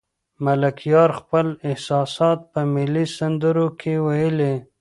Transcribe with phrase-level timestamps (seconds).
[0.45, 4.53] ملکیار خپل احساسات په ملي سندرو کې ویلي.